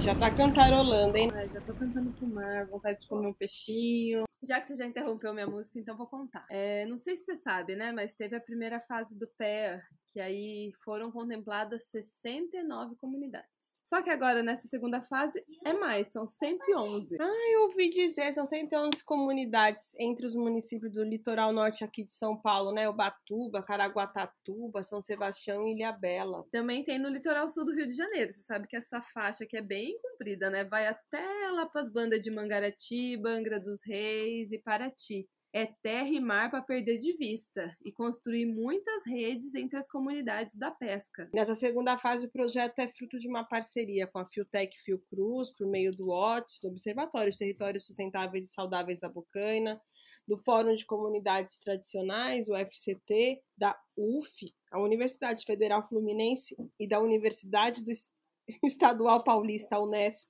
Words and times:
já 0.00 0.14
tá 0.14 0.30
cantarolando, 0.30 1.16
hein? 1.16 1.30
Ai, 1.34 1.48
já 1.48 1.60
tô 1.60 1.72
cantando 1.72 2.10
pro 2.12 2.26
mar, 2.26 2.66
vontade 2.66 3.00
de 3.00 3.06
comer 3.06 3.28
um 3.28 3.32
peixinho. 3.32 4.24
Já 4.42 4.60
que 4.60 4.66
você 4.66 4.74
já 4.74 4.86
interrompeu 4.86 5.32
minha 5.32 5.46
música, 5.46 5.78
então 5.78 5.96
vou 5.96 6.06
contar. 6.06 6.46
É, 6.50 6.84
não 6.86 6.96
sei 6.96 7.16
se 7.16 7.24
você 7.24 7.36
sabe, 7.36 7.76
né? 7.76 7.92
Mas 7.92 8.14
teve 8.14 8.36
a 8.36 8.40
primeira 8.40 8.80
fase 8.80 9.14
do 9.14 9.26
PEA, 9.38 9.82
que 10.18 10.22
aí 10.22 10.72
foram 10.84 11.12
contempladas 11.12 11.84
69 11.92 12.96
comunidades. 12.96 13.78
Só 13.84 14.02
que 14.02 14.10
agora, 14.10 14.42
nessa 14.42 14.66
segunda 14.66 15.00
fase, 15.00 15.40
é 15.64 15.72
mais, 15.72 16.08
são 16.08 16.26
111. 16.26 17.16
Ah, 17.20 17.52
eu 17.52 17.62
ouvi 17.62 17.88
dizer, 17.88 18.32
são 18.32 18.44
111 18.44 19.04
comunidades 19.04 19.94
entre 19.96 20.26
os 20.26 20.34
municípios 20.34 20.92
do 20.94 21.04
litoral 21.04 21.52
norte 21.52 21.84
aqui 21.84 22.02
de 22.02 22.12
São 22.12 22.36
Paulo, 22.36 22.72
né? 22.72 22.88
Ubatuba, 22.88 23.62
Caraguatatuba, 23.62 24.82
São 24.82 25.00
Sebastião 25.00 25.64
e 25.64 25.76
Ilhabela. 25.76 26.44
Também 26.50 26.82
tem 26.82 26.98
no 26.98 27.08
litoral 27.08 27.48
sul 27.48 27.64
do 27.64 27.72
Rio 27.72 27.86
de 27.86 27.94
Janeiro. 27.94 28.32
Você 28.32 28.42
sabe 28.42 28.66
que 28.66 28.76
essa 28.76 29.00
faixa 29.00 29.44
aqui 29.44 29.56
é 29.56 29.62
bem 29.62 29.96
comprida, 30.02 30.50
né? 30.50 30.64
Vai 30.64 30.88
até 30.88 31.48
lá 31.52 31.64
para 31.64 31.82
as 31.82 31.92
bandas 31.92 32.20
de 32.20 32.28
Mangaratiba, 32.28 33.28
Angra 33.28 33.60
dos 33.60 33.80
Reis 33.86 34.50
e 34.50 34.58
Paraty 34.58 35.28
é 35.52 35.66
terra 35.82 36.08
e 36.08 36.20
mar 36.20 36.50
para 36.50 36.62
perder 36.62 36.98
de 36.98 37.16
vista 37.16 37.74
e 37.82 37.90
construir 37.90 38.46
muitas 38.46 39.06
redes 39.06 39.54
entre 39.54 39.78
as 39.78 39.88
comunidades 39.88 40.54
da 40.54 40.70
pesca. 40.70 41.28
Nessa 41.32 41.54
segunda 41.54 41.96
fase, 41.96 42.26
o 42.26 42.30
projeto 42.30 42.78
é 42.78 42.88
fruto 42.88 43.18
de 43.18 43.28
uma 43.28 43.44
parceria 43.44 44.06
com 44.06 44.18
a 44.18 44.26
Fiotec 44.26 44.76
Fiocruz, 44.84 45.50
por 45.50 45.66
meio 45.66 45.92
do 45.92 46.10
OTS, 46.10 46.60
do 46.62 46.68
Observatório 46.68 47.32
de 47.32 47.38
Territórios 47.38 47.86
Sustentáveis 47.86 48.44
e 48.44 48.52
Saudáveis 48.52 49.00
da 49.00 49.08
Bocaina, 49.08 49.80
do 50.26 50.36
Fórum 50.36 50.74
de 50.74 50.84
Comunidades 50.84 51.58
Tradicionais, 51.58 52.48
o 52.48 52.54
FCT, 52.54 53.40
da 53.56 53.78
UF, 53.96 54.52
a 54.70 54.78
Universidade 54.78 55.44
Federal 55.44 55.88
Fluminense 55.88 56.54
e 56.78 56.86
da 56.86 57.00
Universidade 57.00 57.82
do 57.82 57.90
Estadual 58.62 59.24
Paulista, 59.24 59.76
a 59.76 59.82
Unesp. 59.82 60.28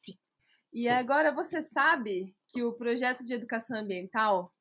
E 0.73 0.89
agora 0.89 1.33
você 1.33 1.63
sabe 1.63 2.37
que 2.49 2.63
o 2.63 2.75
projeto 2.75 3.25
de 3.25 3.33
educação 3.33 3.79
ambiental 3.79 4.53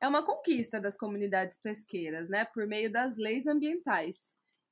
é 0.00 0.08
uma 0.08 0.24
conquista 0.24 0.80
das 0.80 0.96
comunidades 0.96 1.58
pesqueiras, 1.58 2.28
né, 2.28 2.44
por 2.44 2.66
meio 2.66 2.90
das 2.90 3.16
leis 3.16 3.46
ambientais. 3.46 4.16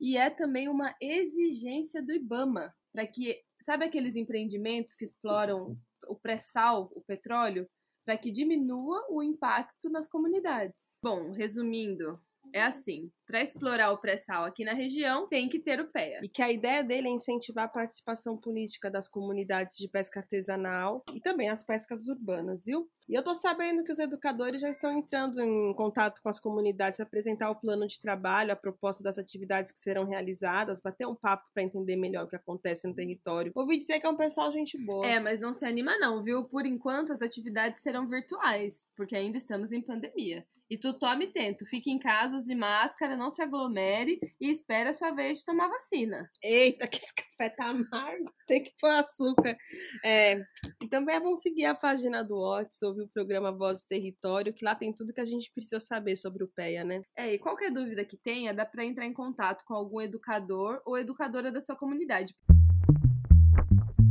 E 0.00 0.16
é 0.16 0.28
também 0.28 0.68
uma 0.68 0.94
exigência 1.00 2.02
do 2.02 2.12
IBAMA, 2.12 2.74
para 2.92 3.06
que, 3.06 3.40
sabe 3.62 3.84
aqueles 3.84 4.16
empreendimentos 4.16 4.94
que 4.94 5.04
exploram 5.04 5.76
o 6.06 6.14
pré-sal, 6.14 6.90
o 6.94 7.00
petróleo, 7.02 7.68
para 8.04 8.18
que 8.18 8.30
diminua 8.30 9.06
o 9.08 9.22
impacto 9.22 9.88
nas 9.88 10.06
comunidades. 10.06 10.78
Bom, 11.02 11.32
resumindo, 11.32 12.20
é 12.54 12.62
assim: 12.62 13.10
para 13.26 13.42
explorar 13.42 13.90
o 13.90 13.98
pré-sal 13.98 14.44
aqui 14.44 14.64
na 14.64 14.72
região, 14.72 15.26
tem 15.28 15.48
que 15.48 15.58
ter 15.58 15.80
o 15.80 15.90
PEA. 15.90 16.20
E 16.22 16.28
que 16.28 16.40
a 16.40 16.50
ideia 16.50 16.84
dele 16.84 17.08
é 17.08 17.10
incentivar 17.10 17.64
a 17.64 17.68
participação 17.68 18.36
política 18.36 18.88
das 18.88 19.08
comunidades 19.08 19.76
de 19.76 19.88
pesca 19.88 20.20
artesanal 20.20 21.02
e 21.12 21.20
também 21.20 21.50
as 21.50 21.64
pescas 21.64 22.06
urbanas, 22.06 22.64
viu? 22.64 22.88
E 23.08 23.14
eu 23.14 23.22
tô 23.22 23.34
sabendo 23.34 23.84
que 23.84 23.92
os 23.92 23.98
educadores 23.98 24.62
já 24.62 24.70
estão 24.70 24.90
entrando 24.90 25.42
em 25.42 25.74
contato 25.74 26.22
com 26.22 26.28
as 26.28 26.38
comunidades, 26.38 27.00
apresentar 27.00 27.50
o 27.50 27.56
plano 27.56 27.86
de 27.86 28.00
trabalho, 28.00 28.52
a 28.52 28.56
proposta 28.56 29.02
das 29.02 29.18
atividades 29.18 29.72
que 29.72 29.78
serão 29.78 30.04
realizadas, 30.04 30.80
bater 30.80 31.06
um 31.06 31.14
papo 31.14 31.44
para 31.52 31.62
entender 31.62 31.96
melhor 31.96 32.24
o 32.24 32.28
que 32.28 32.36
acontece 32.36 32.86
no 32.86 32.94
território. 32.94 33.52
Ouvi 33.54 33.78
dizer 33.78 34.00
que 34.00 34.06
é 34.06 34.10
um 34.10 34.16
pessoal 34.16 34.50
gente 34.50 34.78
boa. 34.78 35.04
É, 35.04 35.20
mas 35.20 35.40
não 35.40 35.52
se 35.52 35.66
anima 35.66 35.98
não, 35.98 36.22
viu? 36.22 36.44
Por 36.44 36.64
enquanto 36.64 37.12
as 37.12 37.20
atividades 37.20 37.82
serão 37.82 38.08
virtuais, 38.08 38.74
porque 38.96 39.16
ainda 39.16 39.38
estamos 39.38 39.72
em 39.72 39.82
pandemia. 39.82 40.44
E 40.70 40.78
tu 40.78 40.98
tome 40.98 41.26
tento, 41.26 41.66
fique 41.66 41.90
em 41.90 41.98
casa, 41.98 42.38
use 42.38 42.54
máscara, 42.54 43.16
não 43.16 43.30
se 43.30 43.42
aglomere 43.42 44.18
e 44.40 44.50
espere 44.50 44.88
a 44.88 44.92
sua 44.94 45.10
vez 45.10 45.38
de 45.38 45.44
tomar 45.44 45.68
vacina. 45.68 46.28
Eita, 46.42 46.86
que 46.88 46.96
esse 46.96 47.14
café 47.14 47.50
tá 47.50 47.66
amargo, 47.66 48.32
tem 48.46 48.64
que 48.64 48.72
pôr 48.80 48.90
açúcar. 48.90 49.56
É, 50.02 50.42
e 50.82 50.88
também 50.88 51.16
é 51.16 51.20
bom 51.20 51.36
seguir 51.36 51.66
a 51.66 51.74
página 51.74 52.24
do 52.24 52.36
Otis, 52.36 52.80
ouvir 52.82 53.02
o 53.02 53.08
programa 53.08 53.52
Voz 53.52 53.82
do 53.82 53.88
Território, 53.88 54.54
que 54.54 54.64
lá 54.64 54.74
tem 54.74 54.92
tudo 54.92 55.12
que 55.12 55.20
a 55.20 55.26
gente 55.26 55.52
precisa 55.52 55.78
saber 55.78 56.16
sobre 56.16 56.42
o 56.42 56.48
PEA, 56.48 56.82
né? 56.82 57.02
É, 57.16 57.34
e 57.34 57.38
qualquer 57.38 57.70
dúvida 57.70 58.04
que 58.04 58.16
tenha, 58.16 58.54
dá 58.54 58.64
para 58.64 58.84
entrar 58.84 59.06
em 59.06 59.12
contato 59.12 59.64
com 59.66 59.74
algum 59.74 60.00
educador 60.00 60.80
ou 60.86 60.96
educadora 60.96 61.52
da 61.52 61.60
sua 61.60 61.76
comunidade. 61.76 62.34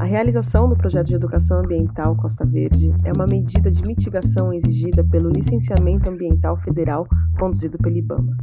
A 0.04 0.06
realização 0.06 0.68
do 0.68 0.76
projeto 0.76 1.08
de 1.08 1.16
educação 1.16 1.60
ambiental 1.60 2.14
Costa 2.18 2.46
Verde 2.46 2.94
é 3.06 3.14
uma 3.14 3.26
medida 3.26 3.72
de 3.72 3.82
mitigação 3.84 4.52
exigida 4.52 5.02
pelo 5.02 5.30
Licenciamento 5.30 6.10
Ambiental 6.10 6.58
Federal 6.58 7.08
conduzido 7.40 7.78
pelo 7.78 7.96
IBAMA. 7.96 8.36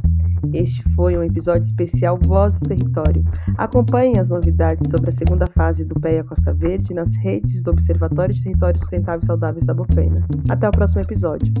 Este 0.51 0.81
foi 0.95 1.15
um 1.15 1.21
episódio 1.21 1.61
especial 1.61 2.17
Voz 2.25 2.59
do 2.59 2.69
Território. 2.69 3.23
Acompanhe 3.59 4.17
as 4.17 4.31
novidades 4.31 4.89
sobre 4.89 5.09
a 5.09 5.13
segunda 5.13 5.45
fase 5.45 5.85
do 5.85 5.93
PEA 5.99 6.23
Costa 6.23 6.51
Verde 6.51 6.95
nas 6.95 7.15
redes 7.15 7.61
do 7.61 7.69
Observatório 7.69 8.33
de 8.33 8.41
Territórios 8.41 8.81
Sustentáveis 8.81 9.25
e 9.25 9.27
Saudáveis 9.27 9.63
da 9.63 9.75
Bocaina. 9.75 10.25
Até 10.49 10.67
o 10.67 10.71
próximo 10.71 11.01
episódio. 11.01 11.53